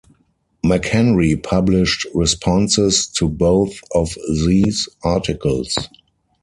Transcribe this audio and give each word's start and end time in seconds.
McHenry 0.65 1.43
published 1.43 2.07
responses 2.15 3.05
to 3.17 3.29
both 3.29 3.79
of 3.93 4.09
these 4.33 4.89
articles. 5.03 5.75